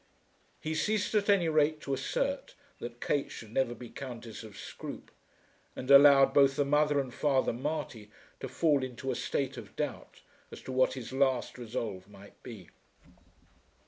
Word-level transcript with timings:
He 0.59 0.73
ceased, 0.73 1.13
at 1.13 1.29
any 1.29 1.47
rate, 1.47 1.79
to 1.81 1.93
assert 1.93 2.55
that 2.79 2.99
Kate 2.99 3.31
should 3.31 3.53
never 3.53 3.75
be 3.75 3.91
Countess 3.91 4.41
of 4.41 4.57
Scroope, 4.57 5.11
and 5.75 5.91
allowed 5.91 6.33
both 6.33 6.55
the 6.55 6.65
mother 6.65 6.99
and 6.99 7.13
Father 7.13 7.53
Marty 7.53 8.09
to 8.39 8.47
fall 8.49 8.83
into 8.83 9.11
a 9.11 9.15
state 9.15 9.57
of 9.57 9.75
doubt 9.75 10.21
as 10.51 10.59
to 10.63 10.71
what 10.71 10.93
his 10.93 11.13
last 11.13 11.59
resolve 11.59 12.09
might 12.09 12.41
be. 12.41 12.71